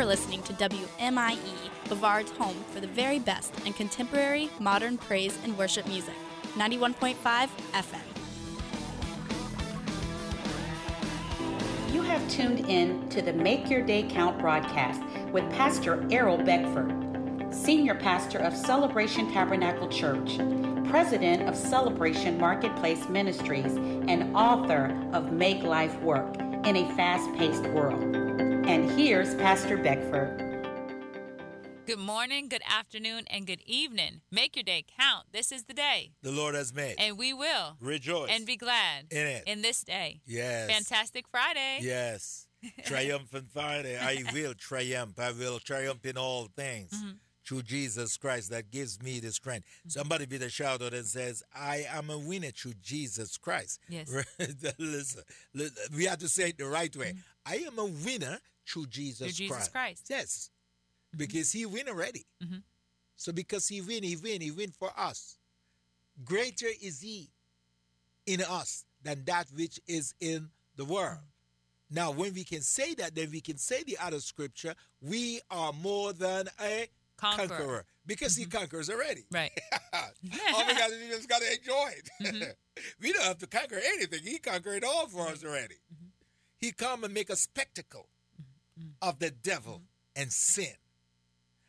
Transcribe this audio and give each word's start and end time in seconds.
are 0.00 0.06
listening 0.06 0.42
to 0.42 0.54
WMIE, 0.54 1.36
Brevard's 1.86 2.30
home 2.30 2.56
for 2.72 2.80
the 2.80 2.86
very 2.86 3.18
best 3.18 3.52
in 3.66 3.74
contemporary, 3.74 4.48
modern 4.58 4.96
praise 4.96 5.38
and 5.44 5.58
worship 5.58 5.86
music. 5.86 6.14
91.5 6.56 7.16
FM. 7.74 8.00
You 11.92 12.00
have 12.00 12.26
tuned 12.30 12.60
in 12.60 13.10
to 13.10 13.20
the 13.20 13.34
Make 13.34 13.68
Your 13.68 13.82
Day 13.82 14.04
Count 14.04 14.38
broadcast 14.40 15.02
with 15.32 15.44
Pastor 15.52 16.06
Errol 16.10 16.38
Beckford, 16.38 17.52
Senior 17.52 17.96
Pastor 17.96 18.38
of 18.38 18.56
Celebration 18.56 19.30
Tabernacle 19.30 19.88
Church, 19.88 20.38
President 20.88 21.46
of 21.46 21.54
Celebration 21.54 22.38
Marketplace 22.38 23.06
Ministries, 23.10 23.76
and 24.08 24.34
author 24.34 24.98
of 25.12 25.30
Make 25.30 25.62
Life 25.62 26.00
Work 26.00 26.38
in 26.38 26.76
a 26.76 26.90
Fast 26.94 27.30
Paced 27.34 27.66
World. 27.74 28.49
And 28.64 28.90
here's 28.90 29.34
Pastor 29.36 29.76
Beckford. 29.76 30.38
Good 31.86 31.98
morning, 31.98 32.48
good 32.48 32.62
afternoon, 32.68 33.24
and 33.28 33.46
good 33.46 33.62
evening. 33.66 34.20
Make 34.30 34.54
your 34.54 34.62
day 34.62 34.84
count. 34.98 35.26
This 35.32 35.50
is 35.50 35.64
the 35.64 35.74
day. 35.74 36.12
The 36.22 36.30
Lord 36.30 36.54
has 36.54 36.72
made. 36.72 36.96
And 36.98 37.18
we 37.18 37.32
will 37.32 37.76
rejoice 37.80 38.30
and 38.30 38.46
be 38.46 38.56
glad 38.56 39.06
in 39.10 39.26
it. 39.26 39.44
In 39.46 39.62
this 39.62 39.82
day. 39.82 40.20
Yes. 40.26 40.70
Fantastic 40.70 41.26
Friday. 41.28 41.78
Yes. 41.80 42.46
Triumphant 42.84 43.50
Friday. 43.50 43.98
I 43.98 44.24
will 44.32 44.54
triumph. 44.54 45.18
I 45.18 45.32
will 45.32 45.58
triumph 45.58 46.04
in 46.04 46.16
all 46.16 46.48
things. 46.54 46.92
Mm-hmm. 46.92 47.10
Through 47.50 47.62
Jesus 47.62 48.16
Christ 48.16 48.50
that 48.50 48.70
gives 48.70 49.02
me 49.02 49.18
the 49.18 49.32
strength. 49.32 49.66
Mm-hmm. 49.66 49.88
Somebody 49.88 50.24
be 50.24 50.36
the 50.36 50.48
shout 50.48 50.82
out 50.82 50.94
and 50.94 51.04
says, 51.04 51.42
I 51.52 51.84
am 51.92 52.08
a 52.08 52.16
winner 52.16 52.52
through 52.52 52.74
Jesus 52.80 53.36
Christ. 53.38 53.80
Yes. 53.88 54.08
listen, 54.78 55.22
listen, 55.52 55.96
we 55.96 56.04
have 56.04 56.20
to 56.20 56.28
say 56.28 56.50
it 56.50 56.58
the 56.58 56.66
right 56.66 56.94
way. 56.94 57.08
Mm-hmm. 57.08 57.18
I 57.52 57.56
am 57.66 57.76
a 57.80 57.86
winner 57.86 58.38
through 58.68 58.86
Jesus 58.86 59.36
through 59.36 59.48
Christ. 59.48 59.62
Jesus 59.62 59.68
Christ. 59.72 60.06
Yes. 60.08 60.50
Because 61.16 61.50
he 61.50 61.66
win 61.66 61.88
already. 61.88 62.24
Mm-hmm. 62.40 62.58
So 63.16 63.32
because 63.32 63.66
he 63.66 63.80
win, 63.80 64.04
he 64.04 64.14
win, 64.14 64.40
he 64.40 64.52
win 64.52 64.70
for 64.70 64.92
us. 64.96 65.36
Greater 66.24 66.68
is 66.80 67.00
he 67.00 67.30
in 68.26 68.42
us 68.42 68.84
than 69.02 69.24
that 69.24 69.48
which 69.56 69.80
is 69.88 70.14
in 70.20 70.50
the 70.76 70.84
world. 70.84 71.18
Now, 71.90 72.12
when 72.12 72.32
we 72.32 72.44
can 72.44 72.60
say 72.60 72.94
that, 72.94 73.16
then 73.16 73.32
we 73.32 73.40
can 73.40 73.58
say 73.58 73.82
the 73.82 73.98
other 74.00 74.20
scripture, 74.20 74.76
we 75.02 75.40
are 75.50 75.72
more 75.72 76.12
than 76.12 76.46
a 76.62 76.86
conqueror. 77.20 77.48
conqueror 77.48 77.84
because 78.06 78.34
mm-hmm. 78.34 78.50
he 78.50 78.58
conquers 78.58 78.90
already. 78.90 79.24
Right. 79.30 79.52
all 79.92 80.66
we 80.66 80.74
got 80.74 80.90
to 80.90 80.96
do 80.96 81.12
is 81.12 81.26
got 81.26 81.42
to 81.42 81.52
enjoy 81.52 81.90
it. 81.96 82.10
Mm-hmm. 82.22 82.50
we 83.02 83.12
don't 83.12 83.24
have 83.24 83.38
to 83.38 83.46
conquer 83.46 83.80
anything. 83.94 84.20
He 84.24 84.38
conquered 84.38 84.82
it 84.82 84.84
all 84.84 85.06
for 85.06 85.28
us 85.28 85.44
already. 85.44 85.76
Mm-hmm. 85.92 86.06
He 86.58 86.72
come 86.72 87.04
and 87.04 87.14
make 87.14 87.30
a 87.30 87.36
spectacle 87.36 88.08
of 89.02 89.18
the 89.18 89.30
devil 89.30 89.82
and 90.16 90.32
sin. 90.32 90.74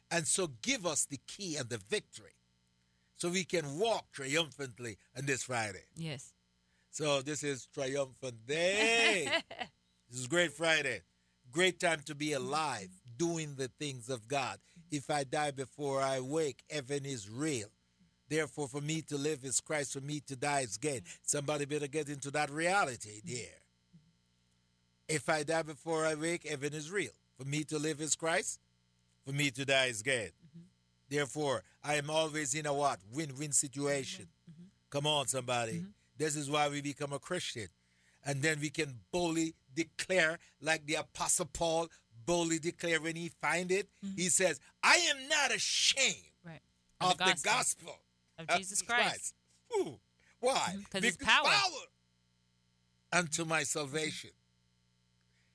And 0.09 0.27
so 0.27 0.49
give 0.61 0.85
us 0.85 1.05
the 1.05 1.19
key 1.27 1.55
and 1.55 1.69
the 1.69 1.79
victory 1.89 2.35
so 3.15 3.29
we 3.29 3.43
can 3.43 3.79
walk 3.79 4.11
triumphantly 4.11 4.97
on 5.17 5.25
this 5.25 5.43
Friday. 5.43 5.85
Yes. 5.95 6.33
So 6.91 7.21
this 7.21 7.43
is 7.43 7.67
triumphant 7.73 8.45
day. 8.45 9.29
this 10.09 10.19
is 10.19 10.27
great 10.27 10.51
Friday. 10.51 11.01
Great 11.51 11.79
time 11.79 12.01
to 12.05 12.15
be 12.15 12.33
alive, 12.33 12.89
doing 13.17 13.55
the 13.55 13.69
things 13.79 14.09
of 14.09 14.27
God. 14.27 14.57
If 14.91 15.09
I 15.09 15.23
die 15.23 15.51
before 15.51 16.01
I 16.01 16.19
wake, 16.19 16.63
heaven 16.69 17.05
is 17.05 17.29
real. 17.29 17.69
Therefore, 18.27 18.67
for 18.67 18.81
me 18.81 19.01
to 19.03 19.17
live 19.17 19.43
is 19.43 19.59
Christ, 19.59 19.93
for 19.93 20.01
me 20.01 20.21
to 20.27 20.35
die 20.35 20.61
is 20.61 20.77
gain. 20.77 21.01
Somebody 21.23 21.65
better 21.65 21.87
get 21.87 22.09
into 22.09 22.31
that 22.31 22.49
reality, 22.49 23.21
dear. 23.25 23.49
If 25.07 25.27
I 25.27 25.43
die 25.43 25.63
before 25.63 26.05
I 26.05 26.15
wake, 26.15 26.47
heaven 26.47 26.73
is 26.73 26.91
real. 26.91 27.11
For 27.37 27.45
me 27.45 27.63
to 27.65 27.77
live 27.77 27.99
is 27.99 28.15
Christ, 28.15 28.59
for 29.25 29.33
me 29.33 29.51
to 29.51 29.65
die 29.65 29.87
is 29.87 30.01
gain. 30.01 30.27
Mm-hmm. 30.27 30.59
Therefore, 31.09 31.63
I 31.83 31.95
am 31.95 32.09
always 32.09 32.53
in 32.53 32.65
a 32.65 32.73
what? 32.73 32.99
Win-win 33.13 33.51
situation. 33.51 34.27
Mm-hmm. 34.49 34.67
Come 34.89 35.07
on, 35.07 35.27
somebody. 35.27 35.73
Mm-hmm. 35.73 35.89
This 36.17 36.35
is 36.35 36.49
why 36.49 36.69
we 36.69 36.81
become 36.81 37.11
a 37.11 37.19
Christian. 37.19 37.67
And 38.23 38.41
then 38.41 38.59
we 38.61 38.69
can 38.69 38.99
boldly 39.11 39.55
declare, 39.75 40.39
like 40.61 40.85
the 40.85 40.95
Apostle 40.95 41.49
Paul 41.51 41.89
boldly 42.31 42.59
declare 42.59 43.01
when 43.01 43.17
he 43.17 43.29
find 43.41 43.71
it. 43.71 43.89
He 44.15 44.29
says, 44.29 44.59
I 44.81 44.95
am 44.95 45.27
not 45.27 45.53
ashamed 45.53 46.15
right. 46.45 46.61
of, 47.01 47.11
of 47.11 47.17
the, 47.17 47.23
gospel, 47.25 47.43
the, 47.43 47.49
gospel, 47.49 47.95
of 48.39 48.57
Jesus 48.57 48.81
Christ. 48.81 49.33
Christ. 49.69 49.99
Why? 50.39 50.75
Because 50.77 51.03
it's 51.03 51.17
power. 51.17 51.43
power 51.43 53.19
unto 53.19 53.43
my 53.43 53.63
salvation. 53.63 54.29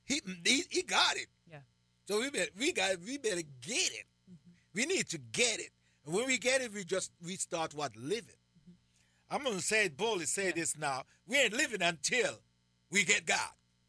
He, 0.05 0.21
he, 0.45 0.65
he 0.69 0.83
got 0.83 1.17
it. 1.17 1.29
Yeah. 1.51 1.61
So 2.07 2.21
we 2.21 2.31
better, 2.31 2.51
we 2.59 2.73
got 2.73 3.01
we 3.05 3.17
better 3.17 3.43
get 3.63 3.91
it. 3.93 4.07
Mm-hmm. 4.31 4.51
We 4.75 4.87
need 4.87 5.09
to 5.09 5.19
get 5.19 5.59
it. 5.59 5.71
And 6.05 6.15
when 6.15 6.27
we 6.27 6.37
get 6.37 6.61
it, 6.61 6.73
we 6.75 6.85
just 6.85 7.11
we 7.25 7.37
start 7.37 7.75
what 7.75 7.97
living. 7.97 8.37
Mm-hmm. 8.61 9.35
I'm 9.35 9.45
gonna 9.45 9.61
say 9.61 9.87
it 9.87 9.97
boldly. 9.97 10.27
Say 10.27 10.47
yeah. 10.47 10.53
this 10.55 10.79
now. 10.79 11.03
We 11.27 11.39
ain't 11.39 11.55
living 11.55 11.83
until 11.83 12.39
we 12.93 13.03
get 13.05 13.27
God. 13.27 13.39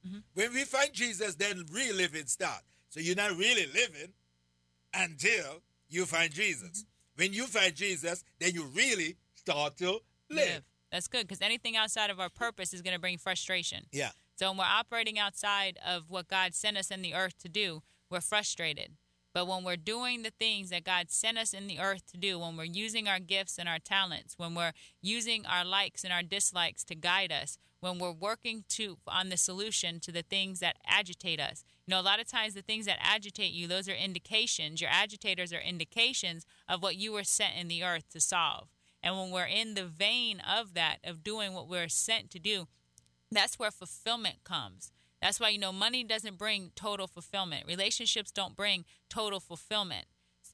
Mm-hmm. 0.07 0.17
When 0.33 0.53
we 0.53 0.63
find 0.63 0.91
Jesus, 0.93 1.35
then 1.35 1.65
real 1.71 1.95
living 1.95 2.25
start. 2.25 2.63
So 2.89 2.99
you're 2.99 3.15
not 3.15 3.31
really 3.31 3.65
living 3.67 4.13
until 4.93 5.61
you 5.89 6.05
find 6.05 6.31
Jesus. 6.31 6.83
Mm-hmm. 6.83 7.23
When 7.23 7.33
you 7.33 7.47
find 7.47 7.75
Jesus, 7.75 8.23
then 8.39 8.53
you 8.53 8.65
really 8.75 9.15
start 9.33 9.77
to 9.77 9.85
live. 9.91 10.01
live. 10.29 10.63
That's 10.91 11.07
good 11.07 11.27
because 11.27 11.41
anything 11.41 11.75
outside 11.75 12.09
of 12.09 12.19
our 12.19 12.29
purpose 12.29 12.73
is 12.73 12.81
going 12.81 12.93
to 12.93 12.99
bring 12.99 13.17
frustration. 13.17 13.85
Yeah. 13.91 14.11
So 14.35 14.49
when 14.49 14.57
we're 14.57 14.65
operating 14.65 15.17
outside 15.17 15.77
of 15.85 16.09
what 16.09 16.27
God 16.27 16.53
sent 16.53 16.77
us 16.77 16.91
in 16.91 17.01
the 17.01 17.13
earth 17.13 17.37
to 17.39 17.49
do, 17.49 17.81
we're 18.09 18.21
frustrated. 18.21 18.91
But 19.33 19.47
when 19.47 19.63
we're 19.63 19.77
doing 19.77 20.23
the 20.23 20.31
things 20.31 20.69
that 20.69 20.83
God 20.83 21.11
sent 21.11 21.37
us 21.37 21.53
in 21.53 21.67
the 21.67 21.79
earth 21.79 22.11
to 22.11 22.17
do, 22.17 22.39
when 22.39 22.57
we're 22.57 22.63
using 22.63 23.07
our 23.07 23.19
gifts 23.19 23.59
and 23.59 23.67
our 23.67 23.79
talents, 23.79 24.35
when 24.37 24.55
we're 24.55 24.71
using 25.01 25.45
our 25.45 25.65
likes 25.65 26.03
and 26.03 26.13
our 26.13 26.23
dislikes 26.23 26.83
to 26.85 26.95
guide 26.95 27.31
us, 27.31 27.57
when 27.79 27.99
we're 27.99 28.11
working 28.11 28.63
to 28.69 28.97
on 29.07 29.29
the 29.29 29.37
solution 29.37 29.99
to 29.99 30.11
the 30.11 30.23
things 30.23 30.59
that 30.59 30.77
agitate 30.87 31.39
us. 31.39 31.63
You 31.87 31.95
know, 31.95 32.01
a 32.01 32.03
lot 32.03 32.19
of 32.19 32.27
times 32.27 32.53
the 32.53 32.61
things 32.61 32.85
that 32.85 32.97
agitate 32.99 33.53
you, 33.53 33.65
those 33.65 33.87
are 33.87 33.93
indications. 33.93 34.81
Your 34.81 34.89
agitators 34.91 35.53
are 35.53 35.61
indications 35.61 36.45
of 36.67 36.83
what 36.83 36.97
you 36.97 37.13
were 37.13 37.23
sent 37.23 37.55
in 37.57 37.69
the 37.69 37.81
earth 37.83 38.09
to 38.09 38.19
solve. 38.19 38.67
And 39.01 39.15
when 39.17 39.31
we're 39.31 39.45
in 39.45 39.73
the 39.73 39.85
vein 39.85 40.41
of 40.41 40.73
that, 40.73 40.97
of 41.05 41.23
doing 41.23 41.53
what 41.53 41.69
we're 41.69 41.87
sent 41.87 42.29
to 42.31 42.39
do, 42.39 42.67
that's 43.31 43.57
where 43.57 43.71
fulfillment 43.71 44.43
comes. 44.43 44.91
That's 45.21 45.39
why, 45.39 45.49
you 45.49 45.59
know, 45.59 45.71
money 45.71 46.03
doesn't 46.03 46.37
bring 46.37 46.71
total 46.75 47.07
fulfillment. 47.07 47.65
Relationships 47.65 48.31
don't 48.31 48.55
bring 48.55 48.83
total 49.09 49.39
fulfillment. 49.39 50.05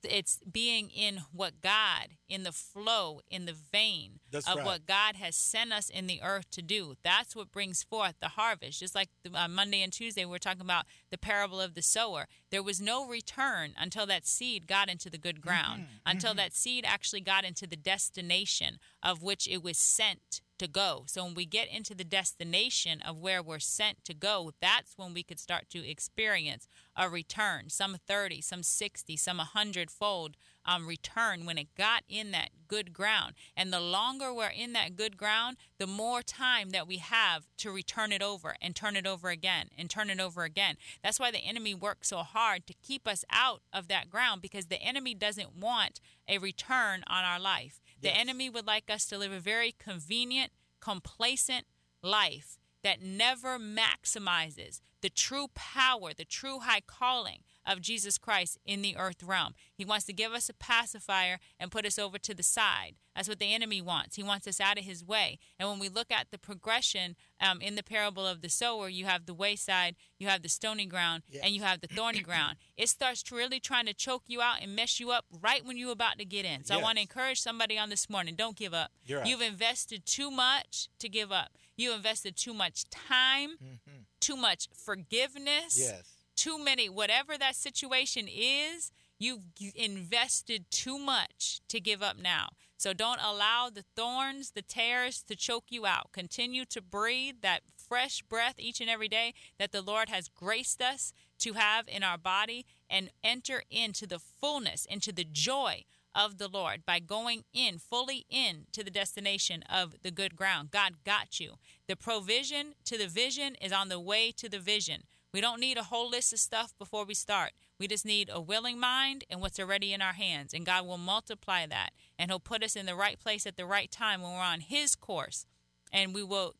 It's 0.10 0.40
being 0.50 0.90
in 0.90 1.22
what 1.32 1.62
God, 1.62 2.10
in 2.28 2.44
the 2.44 2.52
flow, 2.52 3.22
in 3.30 3.46
the 3.46 3.54
vein 3.54 4.20
That's 4.32 4.48
of 4.48 4.58
right. 4.58 4.66
what 4.66 4.86
God 4.86 5.16
has 5.16 5.36
sent 5.36 5.72
us 5.72 5.90
in 5.90 6.08
the 6.08 6.22
earth 6.22 6.50
to 6.52 6.62
do. 6.62 6.96
That's 7.04 7.36
what 7.36 7.52
brings 7.52 7.84
forth 7.84 8.16
the 8.20 8.30
harvest. 8.30 8.80
Just 8.80 8.96
like 8.96 9.10
the, 9.24 9.32
uh, 9.34 9.48
Monday 9.48 9.82
and 9.82 9.94
Tuesday, 9.94 10.26
we 10.26 10.36
are 10.36 10.40
talking 10.40 10.62
about 10.62 10.86
the 11.10 11.18
parable 11.18 11.62
of 11.62 11.76
the 11.76 11.82
sower. 11.82 12.28
There 12.50 12.64
was 12.64 12.82
no 12.82 13.08
return 13.08 13.74
until 13.78 14.06
that 14.08 14.26
seed 14.28 14.68
got 14.68 14.90
into 14.90 15.10
the 15.10 15.18
good 15.18 15.42
ground, 15.42 15.84
mm-hmm. 15.84 15.96
until 16.06 16.32
mm-hmm. 16.32 16.38
that 16.38 16.54
seed 16.54 16.86
actually 16.88 17.22
got 17.22 17.46
into 17.46 17.68
the 17.68 17.76
destination 17.76 18.80
of 19.02 19.22
which 19.22 19.48
it 19.48 19.64
was 19.64 19.78
sent 19.78 20.42
to 20.64 20.68
go. 20.70 21.04
So 21.08 21.26
when 21.26 21.34
we 21.34 21.46
get 21.46 21.68
into 21.68 21.94
the 21.94 22.04
destination 22.06 23.02
of 23.02 23.20
where 23.20 23.44
we're 23.44 23.60
sent 23.60 24.04
to 24.06 24.14
go, 24.14 24.52
that's 24.62 24.98
when 24.98 25.14
we 25.14 25.22
could 25.22 25.40
start 25.40 25.70
to 25.72 25.88
experience 25.88 26.68
a 26.96 27.10
return, 27.10 27.70
some 27.70 27.98
30, 28.08 28.42
some 28.42 28.64
60, 28.64 29.18
some 29.18 29.38
100 29.38 29.92
fold 29.92 30.38
um, 30.66 30.88
return 30.88 31.46
when 31.46 31.58
it 31.58 31.76
got 31.76 32.04
in 32.08 32.32
that 32.32 32.50
good 32.68 32.94
ground. 32.94 33.34
And 33.56 33.74
the 33.74 33.80
longer 33.80 34.34
we're 34.34 34.48
in 34.48 34.74
that 34.74 34.96
good 34.96 35.18
ground, 35.18 35.58
the 35.78 35.88
more 35.88 36.22
time 36.22 36.70
that 36.70 36.88
we 36.88 36.98
have 36.98 37.44
to 37.58 37.72
return 37.72 38.12
it 38.12 38.22
over 38.22 38.56
and 38.62 38.76
turn 38.76 38.96
it 38.96 39.06
over 39.06 39.30
again 39.30 39.68
and 39.78 39.90
turn 39.90 40.10
it 40.10 40.20
over 40.20 40.44
again. 40.44 40.78
That's 41.04 41.20
why 41.20 41.32
the 41.32 41.40
enemy 41.40 41.74
works 41.74 42.10
so 42.10 42.20
hard 42.20 42.66
to 42.68 42.74
keep 42.82 43.08
us 43.08 43.26
out 43.30 43.62
of 43.74 43.88
that 43.90 44.10
ground 44.10 44.42
because 44.42 44.68
the 44.68 44.82
enemy 44.82 45.14
doesn't 45.14 45.58
want 45.58 46.00
a 46.28 46.38
return 46.38 47.04
on 47.08 47.26
our 47.26 47.40
life. 47.40 47.82
The 48.04 48.10
yes. 48.10 48.18
enemy 48.20 48.50
would 48.50 48.68
like 48.68 48.90
us 48.90 49.06
to 49.06 49.18
live 49.18 49.32
a 49.32 49.40
very 49.40 49.74
convenient, 49.80 50.52
complacent 50.82 51.66
life 52.02 52.58
that 52.84 53.02
never 53.02 53.58
maximizes 53.58 54.82
the 55.02 55.10
true 55.10 55.48
power, 55.56 56.14
the 56.14 56.26
true 56.26 56.60
high 56.60 56.82
calling 56.86 57.40
of 57.66 57.82
Jesus 57.82 58.18
Christ 58.18 58.58
in 58.66 58.82
the 58.82 58.96
earth 58.98 59.24
realm. 59.24 59.54
He 59.74 59.86
wants 59.86 60.06
to 60.06 60.14
give 60.14 60.34
us 60.34 60.50
a 60.50 60.54
pacifier 60.54 61.40
and 61.60 61.72
put 61.72 61.86
us 61.86 61.98
over 61.98 62.18
to 62.20 62.34
the 62.34 62.44
side. 62.44 62.96
That's 63.16 63.30
what 63.30 63.40
the 63.40 63.54
enemy 63.54 63.82
wants. 63.82 64.16
He 64.16 64.24
wants 64.24 64.48
us 64.48 64.60
out 64.60 64.78
of 64.78 64.86
his 64.86 65.04
way. 65.04 65.38
And 65.60 65.70
when 65.70 65.80
we 65.80 65.88
look 65.88 66.12
at 66.12 66.28
the 66.32 66.40
progression 66.40 67.16
um, 67.40 67.62
in 67.62 67.76
the 67.76 67.84
parable 67.84 68.26
of 68.26 68.42
the 68.42 68.50
sower, 68.50 68.90
you 68.90 69.06
have 69.06 69.26
the 69.26 69.34
wayside, 69.34 69.96
you 70.18 70.28
have 70.28 70.42
the 70.42 70.50
stony 70.50 70.86
ground, 70.86 71.24
yes. 71.30 71.44
and 71.46 71.54
you 71.54 71.62
have 71.62 71.82
the 71.82 71.88
thorny 71.88 72.20
ground. 72.22 72.58
It 72.76 72.90
starts 72.90 73.32
really 73.32 73.60
trying 73.60 73.86
to 73.86 73.94
choke 73.94 74.24
you 74.28 74.42
out 74.42 74.58
and 74.62 74.76
mess 74.76 75.00
you 75.00 75.12
up 75.12 75.26
right 75.42 75.64
when 75.66 75.78
you're 75.78 75.92
about 75.92 76.18
to 76.20 76.26
get 76.26 76.46
in. 76.46 76.64
So 76.64 76.74
yes. 76.74 76.82
I 76.82 76.84
want 76.84 76.98
to 76.98 77.02
encourage 77.02 77.40
somebody 77.40 77.78
on 77.78 77.90
this 77.90 78.10
morning 78.10 78.36
don't 78.36 78.58
give 78.58 78.74
up. 78.74 78.92
Right. 79.10 79.26
You've 79.26 79.42
invested 79.42 80.06
too 80.06 80.32
much 80.32 80.90
to 81.00 81.08
give 81.08 81.32
up. 81.32 81.50
You 81.76 81.94
invested 81.94 82.36
too 82.36 82.54
much 82.54 82.90
time, 82.90 83.52
mm-hmm. 83.52 84.02
too 84.20 84.36
much 84.36 84.70
forgiveness. 84.74 85.78
Yes 85.80 86.23
too 86.36 86.58
many, 86.58 86.90
whatever 86.90 87.38
that 87.38 87.56
situation 87.56 88.28
is, 88.28 88.92
you've 89.20 89.42
invested 89.76 90.66
too 90.70 90.98
much 90.98 91.62
to 91.70 91.80
give 91.80 92.02
up 92.02 92.18
now. 92.18 92.50
So 92.78 92.94
don't 92.94 93.22
allow 93.24 93.70
the 93.70 93.86
thorns, 93.96 94.52
the 94.52 94.62
tears 94.62 95.24
to 95.30 95.36
choke 95.36 95.66
you 95.70 95.86
out. 95.86 96.12
Continue 96.12 96.66
to 96.66 96.82
breathe 96.82 97.36
that 97.42 97.62
fresh 97.78 98.22
breath 98.22 98.56
each 98.58 98.82
and 98.82 98.90
every 98.90 99.08
day 99.08 99.34
that 99.58 99.72
the 99.72 99.82
Lord 99.82 100.10
has 100.10 100.28
graced 100.28 100.82
us 100.82 101.14
to 101.40 101.54
have 101.54 101.88
in 101.88 102.04
our 102.04 102.18
body 102.18 102.66
and 102.90 103.10
enter 103.24 103.64
into 103.70 104.06
the 104.06 104.20
fullness, 104.20 104.86
into 104.86 105.14
the 105.14 105.24
joy 105.24 105.84
of 106.16 106.38
the 106.38 106.48
Lord 106.48 106.86
by 106.86 107.00
going 107.00 107.44
in, 107.54 107.78
fully 107.78 108.26
in 108.30 108.66
to 108.72 108.84
the 108.84 108.92
destination 108.92 109.64
of 109.70 109.96
the 110.04 110.12
good 110.12 110.36
ground. 110.36 110.72
God 110.72 111.04
got 111.04 111.40
you. 111.40 111.54
The 111.88 111.96
provision 111.96 112.74
to 112.86 112.98
the 112.98 113.08
vision 113.08 113.56
is 113.62 113.72
on 113.72 113.90
the 113.90 114.00
way 114.00 114.32
to 114.38 114.50
the 114.50 114.60
vision. 114.60 115.04
We 115.34 115.42
don't 115.42 115.60
need 115.60 115.78
a 115.78 115.84
whole 115.84 116.10
list 116.10 116.32
of 116.32 116.40
stuff 116.40 116.78
before 116.78 117.06
we 117.06 117.16
start. 117.16 117.54
We 117.80 117.88
just 117.88 118.06
need 118.06 118.30
a 118.32 118.40
willing 118.40 118.80
mind 118.80 119.24
and 119.30 119.42
what's 119.42 119.60
already 119.60 119.92
in 119.92 120.02
our 120.02 120.14
hands. 120.14 120.54
And 120.54 120.66
God 120.66 120.86
will 120.86 121.00
multiply 121.00 121.66
that. 121.66 121.90
And 122.20 122.30
He'll 122.30 122.40
put 122.40 122.64
us 122.64 122.76
in 122.76 122.86
the 122.86 122.96
right 122.96 123.20
place 123.20 123.48
at 123.48 123.58
the 123.58 123.66
right 123.66 123.90
time 123.90 124.22
when 124.22 124.34
we're 124.34 124.40
on 124.40 124.62
His 124.62 124.96
course. 124.96 125.48
And 125.92 126.14
we 126.14 126.24
will 126.24 126.54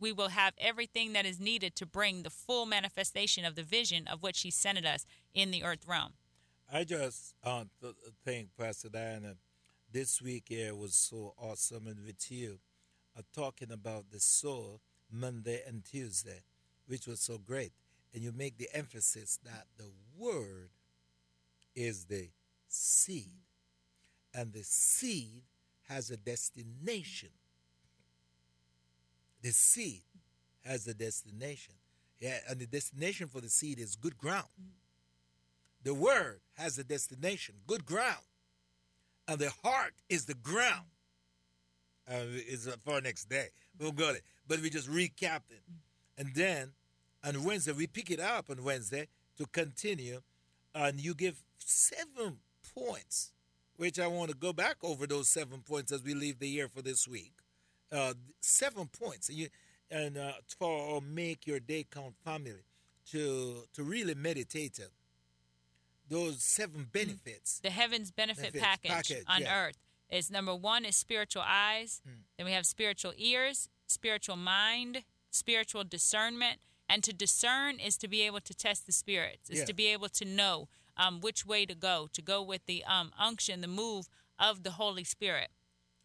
we 0.00 0.12
will 0.12 0.30
have 0.30 0.54
everything 0.58 1.12
that 1.12 1.24
is 1.24 1.38
needed 1.38 1.76
to 1.76 1.86
bring 1.86 2.24
the 2.24 2.30
full 2.30 2.66
manifestation 2.66 3.44
of 3.44 3.54
the 3.54 3.62
vision 3.62 4.08
of 4.08 4.22
which 4.22 4.40
He 4.40 4.50
sent 4.50 4.84
us 4.84 5.06
in 5.32 5.50
the 5.52 5.62
earth 5.62 5.86
realm. 5.86 6.14
I 6.72 6.84
just 6.84 7.34
uh, 7.44 7.64
think, 8.24 8.48
Pastor 8.58 8.88
Diana, 8.88 9.34
this 9.92 10.20
week 10.20 10.44
here 10.48 10.74
was 10.74 10.94
so 10.94 11.34
awesome, 11.38 11.86
and 11.86 12.04
with 12.04 12.30
you, 12.30 12.58
uh, 13.16 13.22
talking 13.32 13.70
about 13.70 14.10
the 14.10 14.20
soul 14.20 14.80
Monday 15.10 15.62
and 15.66 15.84
Tuesday, 15.84 16.42
which 16.86 17.06
was 17.06 17.20
so 17.20 17.38
great. 17.38 17.72
And 18.12 18.22
you 18.22 18.32
make 18.32 18.58
the 18.58 18.68
emphasis 18.74 19.38
that 19.44 19.66
the 19.76 19.90
word 20.18 20.70
is 21.74 22.06
the 22.06 22.28
seed, 22.68 23.42
and 24.34 24.52
the 24.52 24.64
seed 24.64 25.42
has 25.88 26.10
a 26.10 26.16
destination. 26.16 27.30
The 29.42 29.50
seed 29.50 30.02
has 30.64 30.86
a 30.86 30.94
destination. 30.94 31.74
Yeah, 32.20 32.38
and 32.48 32.60
the 32.60 32.66
destination 32.66 33.28
for 33.28 33.40
the 33.40 33.48
seed 33.48 33.78
is 33.78 33.96
good 33.96 34.18
ground. 34.18 34.46
The 35.82 35.94
word 35.94 36.40
has 36.58 36.78
a 36.78 36.84
destination, 36.84 37.54
good 37.66 37.86
ground. 37.86 38.24
And 39.26 39.38
the 39.38 39.50
heart 39.62 39.94
is 40.08 40.26
the 40.26 40.34
ground. 40.34 40.86
Uh, 42.10 42.24
it's 42.28 42.68
for 42.84 43.00
next 43.00 43.26
day. 43.28 43.48
We'll 43.78 43.92
go 43.92 44.12
there. 44.12 44.20
But 44.46 44.60
we 44.60 44.68
just 44.68 44.90
recap 44.90 45.42
it. 45.48 45.62
And 46.18 46.34
then 46.34 46.72
on 47.24 47.44
Wednesday, 47.44 47.72
we 47.72 47.86
pick 47.86 48.10
it 48.10 48.20
up 48.20 48.50
on 48.50 48.62
Wednesday 48.64 49.08
to 49.36 49.46
continue. 49.46 50.20
And 50.74 51.00
you 51.00 51.14
give 51.14 51.42
seven 51.58 52.38
points, 52.74 53.32
which 53.76 53.98
I 53.98 54.06
want 54.06 54.30
to 54.30 54.36
go 54.36 54.52
back 54.52 54.76
over 54.82 55.06
those 55.06 55.28
seven 55.28 55.60
points 55.60 55.90
as 55.92 56.02
we 56.02 56.14
leave 56.14 56.38
the 56.38 56.48
year 56.48 56.68
for 56.68 56.82
this 56.82 57.08
week. 57.08 57.32
Uh, 57.90 58.14
seven 58.40 58.88
points. 58.88 59.28
And, 59.28 59.38
you, 59.38 59.48
and 59.90 60.16
uh, 60.16 60.32
for 60.58 61.00
make 61.00 61.46
your 61.46 61.58
day 61.58 61.86
count 61.90 62.14
family 62.24 62.64
to, 63.10 63.64
to 63.74 63.82
really 63.82 64.14
meditate 64.14 64.78
it 64.78 64.90
those 66.10 66.42
seven 66.42 66.82
mm. 66.82 66.92
benefits. 66.92 67.60
The 67.60 67.70
heavens 67.70 68.10
benefit 68.10 68.52
benefits, 68.52 68.64
package, 68.64 68.90
package, 68.90 69.24
on 69.28 69.42
yeah. 69.42 69.66
earth 69.66 69.78
is 70.10 70.30
number 70.30 70.54
one 70.54 70.84
is 70.84 70.96
spiritual 70.96 71.44
eyes. 71.46 72.02
Mm. 72.06 72.12
Then 72.36 72.46
we 72.46 72.52
have 72.52 72.66
spiritual 72.66 73.12
ears, 73.16 73.68
spiritual 73.86 74.36
mind, 74.36 75.04
spiritual 75.30 75.84
discernment. 75.84 76.58
And 76.90 77.04
to 77.04 77.12
discern 77.12 77.78
is 77.78 77.96
to 77.98 78.08
be 78.08 78.22
able 78.22 78.40
to 78.40 78.54
test 78.54 78.86
the 78.86 78.92
spirits, 78.92 79.48
is 79.48 79.60
yeah. 79.60 79.64
to 79.66 79.72
be 79.72 79.86
able 79.86 80.08
to 80.08 80.24
know 80.24 80.68
um, 80.96 81.20
which 81.20 81.46
way 81.46 81.64
to 81.66 81.74
go, 81.74 82.08
to 82.12 82.20
go 82.20 82.42
with 82.42 82.66
the 82.66 82.82
um, 82.84 83.12
unction, 83.18 83.60
the 83.60 83.68
move 83.68 84.08
of 84.38 84.64
the 84.64 84.72
Holy 84.72 85.04
Spirit. 85.04 85.50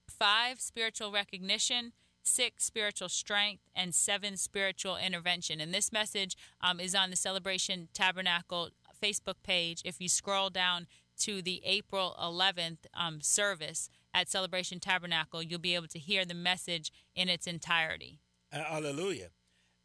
Five, 0.08 0.62
spiritual 0.62 1.12
recognition 1.12 1.94
six 2.28 2.66
spiritual 2.66 3.08
strength 3.08 3.62
and 3.76 3.94
seven 3.94 4.36
spiritual 4.36 4.98
intervention 4.98 5.62
and 5.62 5.72
this 5.72 5.92
message 5.92 6.36
um, 6.60 6.80
is 6.80 6.96
on 6.96 7.12
the 7.12 7.16
celebration 7.16 7.88
tabernacle 7.94 8.72
Facebook 9.02 9.36
page, 9.44 9.82
if 9.86 10.02
you 10.02 10.10
scroll 10.10 10.50
down 10.50 10.88
to 11.20 11.42
the 11.42 11.62
April 11.64 12.16
11th 12.22 12.80
um, 12.94 13.22
service 13.22 13.90
at 14.14 14.30
Celebration 14.30 14.80
Tabernacle, 14.80 15.42
you'll 15.42 15.60
be 15.60 15.76
able 15.76 15.88
to 15.88 16.00
hear 16.00 16.26
the 16.26 16.34
message 16.34 16.92
in 17.16 17.30
its 17.30 17.48
entirety. 17.48 18.20
Hallelujah. 18.52 19.30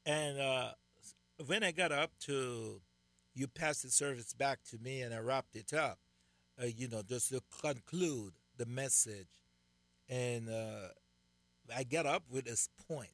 And 0.07 0.41
uh, 0.41 0.71
when 1.47 1.63
I 1.63 1.73
got 1.73 1.93
up 1.93 2.11
to, 2.27 2.81
you 3.35 3.47
passed 3.47 3.83
the 3.83 3.91
service 3.91 4.33
back 4.33 4.61
to 4.71 4.79
me 4.79 5.03
and 5.03 5.15
I 5.15 5.19
wrapped 5.19 5.57
it 5.57 5.73
up, 5.73 5.99
uh, 6.61 6.67
you 6.67 6.89
know, 6.89 7.03
just 7.07 7.31
to 7.31 7.41
conclude 7.63 8.33
the 8.57 8.67
message. 8.67 9.29
And 10.09 10.49
uh, 10.49 10.89
I 11.75 11.85
got 11.85 12.07
up 12.07 12.25
with 12.31 12.45
this 12.45 12.69
point. 12.89 13.11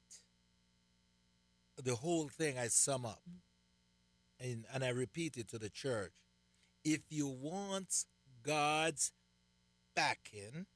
The 1.83 1.95
whole 1.95 2.29
thing 2.29 2.59
I 2.59 2.69
sum 2.69 3.05
up. 3.05 3.23
And, 4.39 4.65
and 4.73 4.85
I 4.85 4.91
repeat 4.91 5.39
it 5.39 5.49
to 5.51 5.59
the 5.59 5.71
church 5.71 6.13
if 6.87 7.01
you 7.11 7.27
want 7.27 8.05
God's 8.45 9.11
backing, 9.97 10.67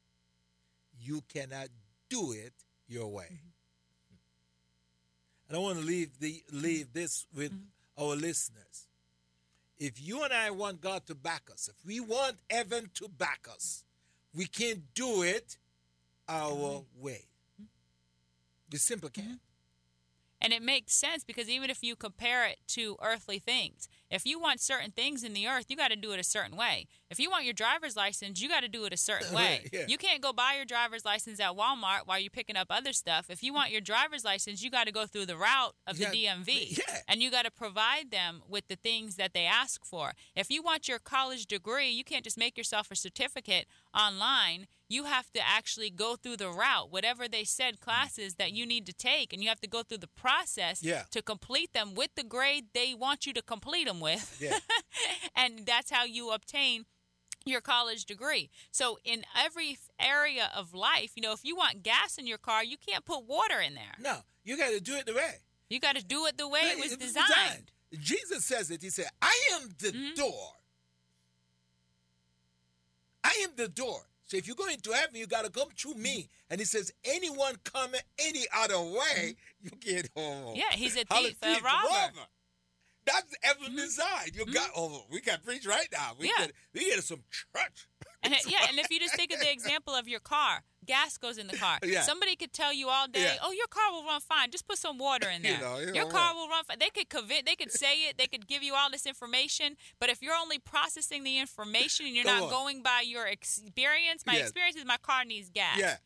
you 0.98 1.22
cannot 1.32 1.68
do 2.08 2.32
it 2.32 2.52
your 2.88 3.06
way. 3.06 3.26
Mm-hmm. 3.26 3.59
I 5.56 5.58
want 5.58 5.78
to 5.78 5.84
leave 5.84 6.18
the 6.20 6.42
leave 6.52 6.92
this 6.92 7.26
with 7.34 7.52
mm-hmm. 7.52 8.02
our 8.02 8.14
listeners. 8.14 8.86
If 9.78 10.00
you 10.00 10.22
and 10.22 10.32
I 10.32 10.50
want 10.50 10.80
God 10.80 11.06
to 11.06 11.14
back 11.14 11.48
us, 11.52 11.68
if 11.68 11.86
we 11.86 12.00
want 12.00 12.36
heaven 12.50 12.90
to 12.94 13.08
back 13.08 13.48
us, 13.50 13.84
we 14.34 14.46
can't 14.46 14.82
do 14.94 15.22
it 15.22 15.56
our 16.28 16.52
mm-hmm. 16.52 17.02
way. 17.02 17.24
We 18.70 18.78
simply 18.78 19.10
can't. 19.10 19.40
And 20.40 20.52
it 20.52 20.62
makes 20.62 20.94
sense 20.94 21.24
because 21.24 21.48
even 21.50 21.68
if 21.68 21.82
you 21.82 21.96
compare 21.96 22.46
it 22.46 22.58
to 22.68 22.96
earthly 23.02 23.38
things, 23.38 23.88
if 24.10 24.26
you 24.26 24.40
want 24.40 24.60
certain 24.60 24.90
things 24.90 25.22
in 25.22 25.32
the 25.32 25.46
earth, 25.46 25.66
you 25.68 25.76
got 25.76 25.88
to 25.88 25.96
do 25.96 26.12
it 26.12 26.20
a 26.20 26.24
certain 26.24 26.56
way. 26.56 26.86
If 27.10 27.18
you 27.18 27.30
want 27.30 27.44
your 27.44 27.54
driver's 27.54 27.96
license, 27.96 28.40
you 28.40 28.48
got 28.48 28.60
to 28.60 28.68
do 28.68 28.84
it 28.84 28.92
a 28.92 28.96
certain 28.96 29.34
way. 29.34 29.68
yeah. 29.72 29.84
You 29.86 29.98
can't 29.98 30.22
go 30.22 30.32
buy 30.32 30.54
your 30.56 30.64
driver's 30.64 31.04
license 31.04 31.40
at 31.40 31.52
Walmart 31.52 32.00
while 32.06 32.18
you're 32.18 32.30
picking 32.30 32.56
up 32.56 32.68
other 32.70 32.92
stuff. 32.92 33.26
If 33.28 33.42
you 33.42 33.52
want 33.52 33.70
your 33.70 33.80
driver's 33.80 34.24
license, 34.24 34.62
you 34.62 34.70
got 34.70 34.86
to 34.86 34.92
go 34.92 35.06
through 35.06 35.26
the 35.26 35.36
route 35.36 35.74
of 35.86 35.98
the 35.98 36.06
DMV. 36.06 36.78
Yeah. 36.78 36.98
And 37.08 37.22
you 37.22 37.30
got 37.30 37.44
to 37.44 37.50
provide 37.50 38.10
them 38.10 38.42
with 38.48 38.68
the 38.68 38.76
things 38.76 39.16
that 39.16 39.32
they 39.34 39.44
ask 39.46 39.84
for. 39.84 40.12
If 40.34 40.50
you 40.50 40.62
want 40.62 40.88
your 40.88 40.98
college 40.98 41.46
degree, 41.46 41.90
you 41.90 42.04
can't 42.04 42.24
just 42.24 42.38
make 42.38 42.56
yourself 42.56 42.90
a 42.90 42.96
certificate 42.96 43.66
online 43.94 44.66
you 44.90 45.04
have 45.04 45.30
to 45.32 45.40
actually 45.40 45.88
go 45.88 46.16
through 46.16 46.36
the 46.36 46.50
route, 46.50 46.90
whatever 46.90 47.28
they 47.28 47.44
said 47.44 47.80
classes 47.80 48.34
that 48.34 48.52
you 48.52 48.66
need 48.66 48.84
to 48.86 48.92
take, 48.92 49.32
and 49.32 49.40
you 49.40 49.48
have 49.48 49.60
to 49.60 49.68
go 49.68 49.84
through 49.84 49.98
the 49.98 50.08
process 50.08 50.82
yeah. 50.82 51.04
to 51.12 51.22
complete 51.22 51.72
them 51.72 51.94
with 51.94 52.10
the 52.16 52.24
grade 52.24 52.66
they 52.74 52.92
want 52.92 53.24
you 53.24 53.32
to 53.32 53.40
complete 53.40 53.86
them 53.86 54.00
with. 54.00 54.36
Yeah. 54.40 54.58
and 55.36 55.64
that's 55.64 55.92
how 55.92 56.04
you 56.04 56.32
obtain 56.32 56.86
your 57.46 57.60
college 57.60 58.04
degree. 58.04 58.50
So 58.72 58.98
in 59.04 59.22
every 59.38 59.78
area 60.00 60.50
of 60.54 60.74
life, 60.74 61.12
you 61.14 61.22
know, 61.22 61.32
if 61.32 61.44
you 61.44 61.54
want 61.54 61.84
gas 61.84 62.18
in 62.18 62.26
your 62.26 62.38
car, 62.38 62.64
you 62.64 62.76
can't 62.76 63.04
put 63.04 63.24
water 63.26 63.60
in 63.60 63.74
there. 63.74 63.94
No, 64.00 64.18
you 64.44 64.58
got 64.58 64.70
to 64.70 64.80
do 64.80 64.96
it 64.96 65.06
the 65.06 65.14
way. 65.14 65.36
You 65.68 65.78
got 65.78 65.94
to 65.94 66.04
do 66.04 66.26
it 66.26 66.36
the 66.36 66.48
way 66.48 66.62
it 66.62 66.80
was 66.80 66.96
designed. 66.96 67.26
designed. 67.28 67.70
Jesus 67.92 68.44
says 68.44 68.72
it. 68.72 68.82
He 68.82 68.90
said, 68.90 69.06
"I 69.22 69.36
am 69.54 69.68
the 69.78 69.92
mm-hmm. 69.92 70.14
door. 70.14 70.52
I 73.30 73.44
am 73.44 73.50
the 73.56 73.68
door. 73.68 74.00
So 74.26 74.36
if 74.36 74.46
you're 74.46 74.56
going 74.56 74.78
to 74.78 74.92
heaven, 74.92 75.16
you 75.16 75.26
got 75.26 75.44
to 75.44 75.50
come 75.50 75.68
through 75.76 75.94
me. 75.94 76.28
And 76.50 76.60
he 76.60 76.64
says, 76.64 76.92
anyone 77.04 77.56
come 77.64 77.90
any 78.18 78.44
other 78.56 78.80
way, 78.80 79.34
you 79.60 79.70
get 79.80 80.08
home. 80.16 80.54
Yeah, 80.56 80.70
he's 80.72 80.96
a 80.96 81.04
thief, 81.04 81.36
a 81.42 81.46
robber. 81.54 81.88
robber. 81.88 82.26
That's 83.06 83.34
heaven 83.42 83.72
mm-hmm. 83.76 84.36
You 84.36 84.44
mm-hmm. 84.44 84.52
got 84.52 84.70
oh, 84.76 85.04
we 85.10 85.20
got 85.20 85.42
preach 85.42 85.66
right 85.66 85.88
now. 85.92 86.12
We 86.18 86.26
yeah. 86.26 86.46
get 86.46 86.52
we 86.74 86.84
get 86.84 87.02
some 87.02 87.22
church. 87.30 87.88
And 88.22 88.34
yeah, 88.46 88.66
and 88.68 88.78
if 88.78 88.90
you 88.90 89.00
just 89.00 89.16
think 89.16 89.32
of 89.32 89.40
the 89.40 89.50
example 89.50 89.94
of 89.94 90.06
your 90.06 90.20
car, 90.20 90.62
gas 90.94 91.18
goes 91.18 91.38
in 91.38 91.46
the 91.46 91.56
car. 91.56 91.78
Yeah. 91.90 92.02
Somebody 92.02 92.34
could 92.36 92.52
tell 92.52 92.72
you 92.72 92.88
all 92.88 93.08
day, 93.08 93.22
yeah. 93.22 93.44
"Oh, 93.44 93.52
your 93.52 93.66
car 93.76 93.88
will 93.92 94.04
run 94.04 94.20
fine. 94.20 94.50
Just 94.50 94.66
put 94.70 94.78
some 94.78 94.96
water 94.98 95.28
in 95.28 95.42
there. 95.46 95.54
you 95.54 95.60
know, 95.66 95.78
you 95.78 95.94
your 95.94 96.08
car 96.18 96.34
will 96.34 96.48
run 96.48 96.62
fine." 96.64 96.78
They 96.78 96.90
could 96.96 97.08
convince, 97.08 97.44
they 97.46 97.56
could 97.56 97.72
say 97.72 97.94
it, 98.08 98.18
they 98.18 98.26
could 98.26 98.46
give 98.46 98.62
you 98.62 98.74
all 98.74 98.90
this 98.90 99.06
information, 99.06 99.76
but 100.00 100.08
if 100.14 100.18
you're 100.22 100.40
only 100.44 100.58
processing 100.58 101.24
the 101.24 101.38
information 101.38 102.06
and 102.06 102.14
you're 102.14 102.32
not 102.36 102.44
on. 102.44 102.50
going 102.50 102.82
by 102.82 103.00
your 103.04 103.26
experience, 103.26 104.24
my 104.26 104.36
experience 104.36 104.76
is 104.76 104.84
my 104.84 104.98
car 105.08 105.24
needs 105.24 105.48
gas. 105.50 105.78
Yeah 105.78 105.96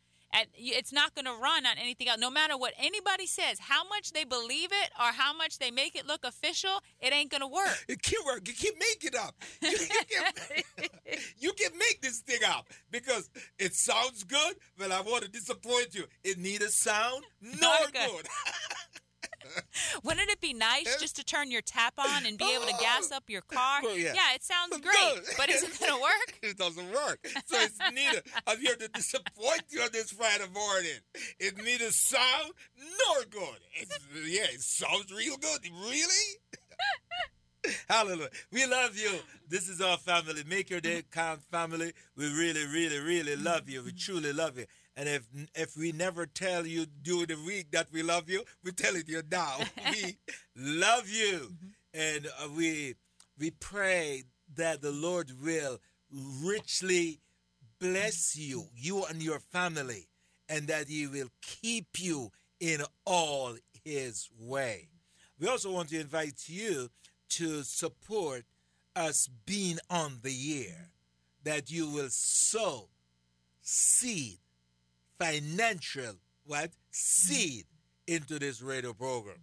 it's 0.57 0.91
not 0.91 1.15
going 1.15 1.25
to 1.25 1.31
run 1.41 1.65
on 1.65 1.77
anything 1.77 2.07
else. 2.07 2.19
No 2.19 2.29
matter 2.29 2.57
what 2.57 2.73
anybody 2.77 3.25
says, 3.27 3.59
how 3.59 3.87
much 3.87 4.11
they 4.11 4.23
believe 4.23 4.69
it 4.71 4.91
or 4.99 5.11
how 5.11 5.35
much 5.35 5.59
they 5.59 5.71
make 5.71 5.95
it 5.95 6.05
look 6.05 6.25
official, 6.25 6.81
it 6.99 7.13
ain't 7.13 7.31
going 7.31 7.41
to 7.41 7.47
work. 7.47 7.65
It 7.87 8.01
can't 8.01 8.25
work. 8.25 8.47
You 8.47 8.53
can't 8.53 8.75
make 8.79 9.03
it 9.05 9.15
up. 9.15 9.35
You, 9.61 9.69
you, 9.69 9.87
can, 10.09 10.89
you 11.39 11.53
can 11.53 11.77
make 11.77 12.01
this 12.01 12.19
thing 12.19 12.39
up 12.47 12.67
because 12.91 13.29
it 13.59 13.73
sounds 13.73 14.23
good, 14.23 14.55
but 14.77 14.91
I 14.91 15.01
want 15.01 15.23
to 15.23 15.29
disappoint 15.29 15.93
you. 15.93 16.05
It 16.23 16.37
neither 16.37 16.67
sound 16.67 17.23
nor 17.41 17.75
good. 17.85 17.93
good. 17.93 18.27
Wouldn't 20.03 20.29
it 20.29 20.41
be 20.41 20.53
nice 20.53 20.97
just 20.99 21.15
to 21.17 21.23
turn 21.23 21.51
your 21.51 21.61
tap 21.61 21.93
on 21.97 22.25
and 22.25 22.37
be 22.37 22.51
able 22.53 22.65
to 22.65 22.75
gas 22.79 23.11
up 23.11 23.29
your 23.29 23.41
car? 23.41 23.79
Well, 23.83 23.97
yeah. 23.97 24.13
it 24.33 24.43
sounds 24.43 24.77
great, 24.81 25.21
but 25.37 25.49
is 25.49 25.63
it 25.63 25.79
going 25.79 25.91
to 25.91 26.01
work? 26.01 26.39
it 26.43 26.57
doesn't 26.57 26.91
work. 26.91 27.19
So 27.45 27.59
it's 27.59 27.79
neither. 27.93 28.21
I'm 28.47 28.59
here 28.59 28.75
to 28.75 28.87
disappoint 28.89 29.63
you 29.69 29.81
on 29.81 29.89
this 29.91 30.11
Friday 30.11 30.45
morning. 30.53 30.99
It 31.39 31.57
neither 31.57 31.91
sound 31.91 32.53
nor 32.77 33.25
good. 33.29 33.59
It's, 33.73 33.99
yeah, 34.27 34.45
it 34.53 34.61
sounds 34.61 35.11
real 35.11 35.37
good. 35.37 35.59
Really? 35.83 36.39
Hallelujah. 37.89 38.29
We 38.51 38.65
love 38.65 38.97
you. 38.97 39.11
This 39.49 39.69
is 39.69 39.81
our 39.81 39.97
family. 39.97 40.43
Make 40.47 40.69
your 40.69 40.81
day 40.81 41.03
count, 41.11 41.41
family. 41.51 41.93
We 42.15 42.25
really, 42.33 42.65
really, 42.67 42.99
really 42.99 43.35
love 43.35 43.69
you. 43.69 43.83
We 43.83 43.91
truly 43.91 44.33
love 44.33 44.57
you. 44.57 44.65
And 44.97 45.09
if 45.09 45.23
if 45.55 45.77
we 45.77 45.91
never 45.91 46.25
tell 46.25 46.65
you 46.65 46.85
during 47.01 47.27
the 47.27 47.37
week 47.45 47.71
that 47.71 47.87
we 47.91 48.01
love 48.01 48.29
you, 48.29 48.43
we 48.63 48.71
tell 48.71 48.95
it 48.95 49.09
you 49.09 49.21
now. 49.29 49.57
we 49.91 50.17
love 50.55 51.09
you, 51.09 51.51
and 51.93 52.27
uh, 52.27 52.47
we 52.55 52.95
we 53.37 53.51
pray 53.51 54.23
that 54.55 54.81
the 54.81 54.91
Lord 54.91 55.31
will 55.43 55.79
richly 56.11 57.19
bless 57.79 58.37
you, 58.37 58.67
you 58.73 59.03
and 59.05 59.21
your 59.21 59.39
family, 59.39 60.07
and 60.47 60.67
that 60.67 60.87
He 60.87 61.07
will 61.07 61.29
keep 61.41 61.99
you 61.99 62.31
in 62.61 62.81
all 63.05 63.55
His 63.83 64.29
way. 64.39 64.87
We 65.37 65.49
also 65.49 65.71
want 65.71 65.89
to 65.89 65.99
invite 65.99 66.47
you 66.47 66.89
to 67.35 67.63
support 67.63 68.45
us 68.95 69.29
being 69.45 69.77
on 69.89 70.19
the 70.21 70.31
year, 70.31 70.89
that 71.43 71.69
you 71.69 71.89
will 71.89 72.09
sow 72.09 72.87
seed, 73.61 74.37
financial 75.19 76.13
what 76.45 76.71
seed 76.91 77.65
into 78.07 78.39
this 78.39 78.61
radio 78.61 78.93
program, 78.93 79.39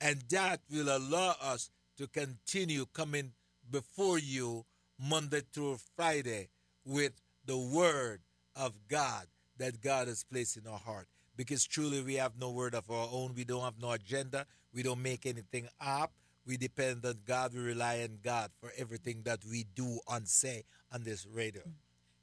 and 0.00 0.22
that 0.30 0.60
will 0.70 0.94
allow 0.94 1.34
us 1.40 1.70
to 1.96 2.06
continue 2.06 2.84
coming 2.92 3.32
before 3.70 4.18
you 4.18 4.66
Monday 4.98 5.40
through 5.52 5.78
Friday 5.96 6.48
with 6.84 7.12
the 7.46 7.56
word 7.56 8.20
of 8.54 8.72
God 8.88 9.26
that 9.58 9.80
God 9.80 10.08
has 10.08 10.22
placed 10.24 10.56
in 10.58 10.66
our 10.66 10.78
heart. 10.78 11.06
Because 11.34 11.64
truly 11.64 12.02
we 12.02 12.14
have 12.14 12.32
no 12.38 12.50
word 12.50 12.74
of 12.74 12.90
our 12.90 13.08
own. 13.10 13.32
We 13.34 13.44
don't 13.44 13.62
have 13.62 13.80
no 13.80 13.92
agenda. 13.92 14.46
We 14.74 14.82
don't 14.82 15.02
make 15.02 15.24
anything 15.26 15.68
up. 15.80 16.12
We 16.46 16.56
depend 16.56 17.04
on 17.04 17.18
God. 17.26 17.52
We 17.54 17.60
rely 17.60 18.02
on 18.02 18.18
God 18.22 18.50
for 18.60 18.70
everything 18.76 19.22
that 19.24 19.40
we 19.44 19.64
do 19.74 19.98
and 20.08 20.28
say 20.28 20.64
on 20.92 21.02
this 21.02 21.26
radio. 21.26 21.62
Mm. 21.62 21.72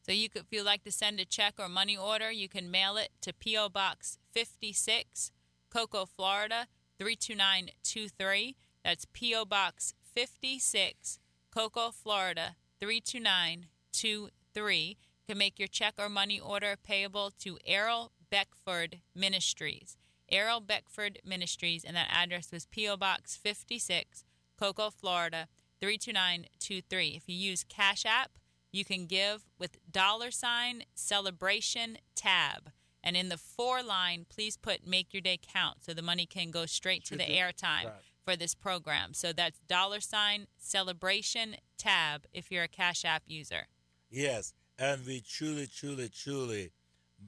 So 0.05 0.11
you 0.11 0.29
could, 0.29 0.43
if 0.43 0.47
you'd 0.51 0.65
like 0.65 0.83
to 0.83 0.91
send 0.91 1.19
a 1.19 1.25
check 1.25 1.55
or 1.57 1.69
money 1.69 1.97
order, 1.97 2.31
you 2.31 2.49
can 2.49 2.69
mail 2.69 2.97
it 2.97 3.09
to 3.21 3.33
P.O. 3.33 3.69
Box 3.69 4.17
56, 4.31 5.31
Cocoa, 5.69 6.05
Florida 6.05 6.67
32923. 6.99 8.55
That's 8.83 9.05
P.O. 9.13 9.45
Box 9.45 9.93
56, 10.13 11.19
Cocoa, 11.53 11.91
Florida 11.91 12.55
32923. 12.81 14.77
You 14.87 14.95
can 15.27 15.37
make 15.37 15.57
your 15.57 15.69
check 15.69 15.93
or 15.97 16.09
money 16.09 16.37
order 16.39 16.75
payable 16.81 17.31
to 17.39 17.57
Errol 17.65 18.11
Beckford 18.29 18.99
Ministries. 19.15 19.97
Errol 20.29 20.61
Beckford 20.61 21.19
Ministries, 21.25 21.83
and 21.83 21.95
that 21.95 22.09
address 22.11 22.51
was 22.51 22.65
P.O. 22.65 22.97
Box 22.97 23.35
56, 23.35 24.23
Cocoa, 24.59 24.89
Florida 24.89 25.47
32923. 25.79 27.09
If 27.15 27.23
you 27.27 27.35
use 27.35 27.63
Cash 27.67 28.05
App, 28.05 28.31
you 28.71 28.83
can 28.83 29.05
give 29.05 29.45
with 29.59 29.77
dollar 29.91 30.31
sign 30.31 30.83
celebration 30.95 31.97
tab. 32.15 32.71
And 33.03 33.17
in 33.17 33.29
the 33.29 33.37
four 33.37 33.83
line, 33.83 34.25
please 34.29 34.55
put 34.57 34.87
make 34.87 35.13
your 35.13 35.21
day 35.21 35.37
count 35.41 35.83
so 35.83 35.93
the 35.93 36.01
money 36.01 36.25
can 36.25 36.51
go 36.51 36.65
straight 36.65 37.03
to 37.05 37.17
the 37.17 37.23
airtime 37.25 37.85
Right. 37.85 37.93
for 38.23 38.35
this 38.35 38.55
program. 38.55 39.13
So 39.13 39.33
that's 39.33 39.59
dollar 39.67 39.99
sign 39.99 40.47
celebration 40.57 41.57
tab 41.77 42.25
if 42.33 42.49
you're 42.49 42.63
a 42.63 42.67
Cash 42.69 43.03
App 43.03 43.23
user. 43.27 43.67
Yes, 44.09 44.53
and 44.79 45.05
we 45.05 45.19
truly, 45.21 45.67
truly, 45.67 46.07
truly 46.09 46.71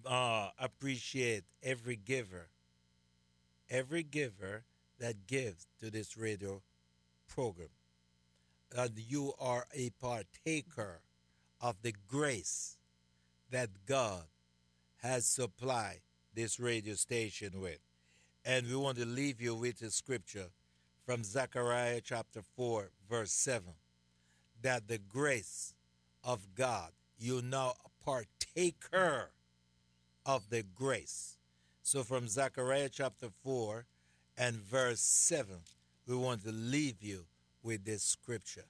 uh, 0.05 0.49
appreciate 0.57 1.43
every 1.61 1.95
giver, 1.97 2.47
every 3.69 4.03
giver 4.03 4.63
that 4.99 5.27
gives 5.27 5.67
to 5.79 5.89
this 5.89 6.17
radio 6.17 6.61
program. 7.27 7.69
And 8.75 8.91
you 8.97 9.33
are 9.39 9.65
a 9.73 9.91
partaker 10.01 11.01
of 11.61 11.81
the 11.81 11.93
grace 12.07 12.77
that 13.51 13.69
God 13.85 14.23
has 14.97 15.25
supplied 15.25 16.01
this 16.33 16.59
radio 16.59 16.95
station 16.95 17.61
with. 17.61 17.79
And 18.43 18.67
we 18.67 18.75
want 18.75 18.97
to 18.97 19.05
leave 19.05 19.41
you 19.41 19.55
with 19.55 19.81
a 19.81 19.91
scripture 19.91 20.49
from 21.05 21.23
Zechariah 21.23 22.01
chapter 22.03 22.41
4, 22.55 22.89
verse 23.09 23.31
7 23.31 23.73
that 24.61 24.87
the 24.87 24.97
grace 24.97 25.75
of 26.23 26.55
God, 26.55 26.89
you 27.19 27.41
now 27.41 27.73
partaker 28.03 29.31
of 30.25 30.49
the 30.49 30.63
grace. 30.63 31.34
So 31.85 32.01
from 32.01 32.27
Zechariah 32.27 32.89
chapter 32.91 33.27
4 33.43 33.85
and 34.39 34.55
verse 34.55 35.01
7, 35.01 35.57
we 36.07 36.15
want 36.15 36.43
to 36.43 36.51
leave 36.51 37.03
you 37.03 37.25
with 37.61 37.85
this 37.85 38.01
scripture 38.01 38.65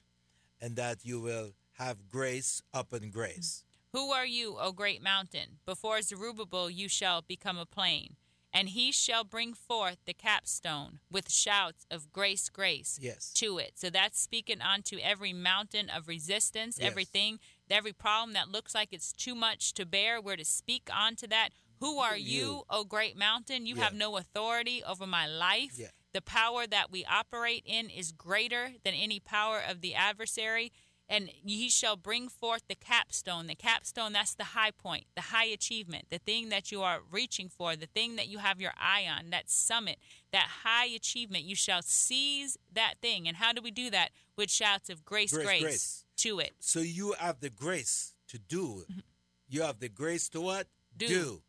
and 0.60 0.75
that 0.75 1.05
you 1.05 1.22
will 1.22 1.51
have 1.77 2.10
grace 2.10 2.62
upon 2.74 3.12
grace. 3.12 3.63
Who 3.93 4.12
are 4.12 4.25
you, 4.25 4.57
O 4.60 4.74
great 4.74 5.01
mountain? 5.01 5.60
Before 5.65 6.01
Zerubbabel 6.01 6.69
you 6.69 6.89
shall 6.89 7.22
become 7.22 7.57
a 7.57 7.65
plain. 7.65 8.17
And 8.51 8.69
he 8.69 8.91
shall 8.91 9.24
bring 9.24 9.53
forth 9.53 9.98
the 10.05 10.13
capstone 10.13 11.00
with 11.10 11.29
shouts 11.31 11.86
of 11.89 12.12
grace, 12.12 12.50
grace 12.50 13.00
Yes. 13.01 13.31
to 13.36 13.57
it. 13.60 13.74
So 13.75 13.89
that's 13.89 14.19
speaking 14.19 14.62
onto 14.62 14.98
every 14.98 15.31
mountain 15.34 15.89
of 15.89 16.10
resistance, 16.10 16.77
Yes. 16.79 16.88
everything, 16.88 17.39
every 17.69 17.91
problem 17.93 18.34
that 18.34 18.50
looks 18.50 18.74
like 18.75 18.89
it's 18.91 19.12
too 19.13 19.36
much 19.36 19.74
to 19.74 19.86
bear. 19.86 20.22
We're 20.22 20.36
to 20.38 20.45
speak 20.45 20.89
onto 20.93 21.27
that. 21.27 21.50
Who 21.79 22.00
are 22.00 22.17
you, 22.17 22.38
You. 22.46 22.63
O 22.70 22.84
great 22.84 23.15
mountain? 23.17 23.65
You 23.65 23.75
Yeah. 23.75 23.84
have 23.84 23.94
no 23.94 24.17
authority 24.17 24.84
over 24.84 25.05
my 25.05 25.27
life. 25.27 25.74
Yeah. 25.77 25.91
The 26.13 26.22
power 26.22 26.65
that 26.67 26.91
we 26.91 27.03
operate 27.05 27.63
in 27.65 27.89
is 27.89 28.12
greater 28.12 28.75
than 28.84 28.94
any 28.94 29.20
power 29.20 29.60
of 29.60 29.82
the 29.82 29.94
adversary. 29.96 30.72
And 31.08 31.29
he 31.29 31.70
shall 31.70 31.98
bring 31.98 32.29
forth 32.29 32.63
the 32.67 32.74
capstone. 32.75 33.46
The 33.46 33.53
capstone, 33.55 34.12
that's 34.13 34.34
the 34.34 34.44
high 34.58 34.72
point, 34.72 35.05
the 35.13 35.22
high 35.22 35.46
achievement, 35.46 36.08
the 36.10 36.17
thing 36.17 36.50
that 36.50 36.72
you 36.72 36.82
are 36.82 37.01
reaching 37.12 37.48
for, 37.48 37.75
the 37.75 37.86
thing 37.86 38.15
that 38.15 38.27
you 38.27 38.39
have 38.39 38.60
your 38.60 38.74
eye 38.75 39.05
on, 39.05 39.29
that 39.29 39.48
summit, 39.51 40.00
that 40.32 40.48
high 40.63 40.88
achievement. 40.88 41.44
You 41.44 41.55
shall 41.55 41.84
seize 41.84 42.58
that 42.74 42.96
thing. 43.03 43.27
And 43.27 43.38
how 43.38 43.53
do 43.53 43.62
we 43.62 43.70
do 43.70 43.91
that? 43.91 44.10
With 44.36 44.50
shouts 44.50 44.89
of 44.89 45.05
grace, 45.05 45.32
Grace, 45.32 45.46
grace, 45.46 45.62
grace. 45.62 46.05
to 46.17 46.39
it. 46.39 46.53
So 46.60 46.79
you 46.79 47.12
have 47.20 47.39
the 47.39 47.51
grace 47.51 48.15
to 48.29 48.39
do. 48.39 48.79
it. 48.79 48.91
Mm-hmm. 48.91 49.00
You 49.48 49.62
have 49.62 49.79
the 49.79 49.89
grace 49.89 50.27
to 50.29 50.41
what? 50.41 50.67
Do. 50.98 51.44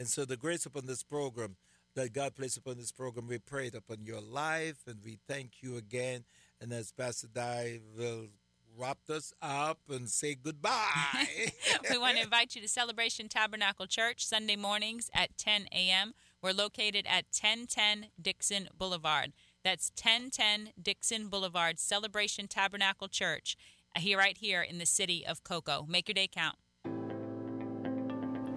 And 0.00 0.08
so 0.08 0.24
the 0.24 0.38
grace 0.38 0.64
upon 0.64 0.86
this 0.86 1.02
program 1.02 1.56
that 1.94 2.14
God 2.14 2.34
placed 2.34 2.56
upon 2.56 2.78
this 2.78 2.90
program, 2.90 3.28
we 3.28 3.36
pray 3.38 3.66
it 3.66 3.74
upon 3.74 3.98
your 4.02 4.22
life 4.22 4.78
and 4.86 4.96
we 5.04 5.18
thank 5.28 5.62
you 5.62 5.76
again. 5.76 6.24
And 6.58 6.72
as 6.72 6.90
Pastor 6.90 7.26
Di 7.26 7.80
will 7.94 8.28
wrap 8.78 8.96
us 9.10 9.34
up 9.42 9.78
and 9.90 10.08
say 10.08 10.36
goodbye. 10.42 11.50
we 11.90 11.98
want 11.98 12.16
to 12.16 12.22
invite 12.22 12.54
you 12.56 12.62
to 12.62 12.68
Celebration 12.68 13.28
Tabernacle 13.28 13.86
Church 13.86 14.24
Sunday 14.24 14.56
mornings 14.56 15.10
at 15.12 15.36
10 15.36 15.66
a.m. 15.70 16.14
We're 16.40 16.52
located 16.52 17.04
at 17.06 17.26
1010 17.38 18.06
Dixon 18.22 18.70
Boulevard. 18.78 19.34
That's 19.62 19.92
1010 20.02 20.72
Dixon 20.82 21.28
Boulevard, 21.28 21.78
Celebration 21.78 22.48
Tabernacle 22.48 23.08
Church, 23.08 23.54
here 23.98 24.16
right 24.16 24.38
here 24.38 24.62
in 24.62 24.78
the 24.78 24.86
city 24.86 25.26
of 25.26 25.44
Cocoa. 25.44 25.84
Make 25.86 26.08
your 26.08 26.14
day 26.14 26.26
count. 26.26 26.56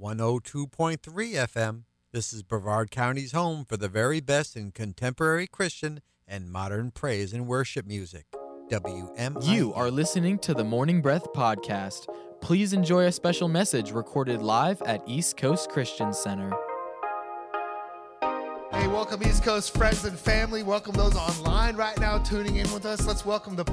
102.3 0.00 0.98
FM. 0.98 1.82
This 2.12 2.32
is 2.32 2.42
Brevard 2.42 2.90
County's 2.90 3.32
home 3.32 3.64
for 3.64 3.76
the 3.76 3.88
very 3.88 4.20
best 4.20 4.56
in 4.56 4.70
contemporary 4.70 5.46
Christian 5.46 6.00
and 6.28 6.50
modern 6.50 6.90
praise 6.90 7.32
and 7.32 7.46
worship 7.46 7.86
music. 7.86 8.26
WM. 8.68 9.38
You 9.42 9.72
are 9.74 9.90
listening 9.90 10.38
to 10.40 10.52
the 10.52 10.64
Morning 10.64 11.00
Breath 11.00 11.32
Podcast. 11.32 12.06
Please 12.40 12.72
enjoy 12.72 13.06
a 13.06 13.12
special 13.12 13.48
message 13.48 13.92
recorded 13.92 14.42
live 14.42 14.82
at 14.82 15.02
East 15.06 15.36
Coast 15.36 15.70
Christian 15.70 16.12
Center. 16.12 16.52
Hey, 18.72 18.88
welcome 18.88 19.22
East 19.22 19.44
Coast 19.44 19.74
friends 19.74 20.04
and 20.04 20.18
family. 20.18 20.62
Welcome 20.62 20.94
those 20.94 21.16
online 21.16 21.76
right 21.76 21.98
now 21.98 22.18
tuning 22.18 22.56
in 22.56 22.70
with 22.72 22.84
us. 22.84 23.06
Let's 23.06 23.24
welcome 23.24 23.56
the 23.56 23.64